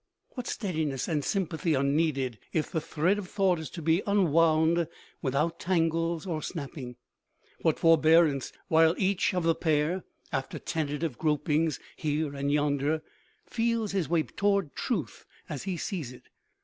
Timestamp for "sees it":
15.77-16.29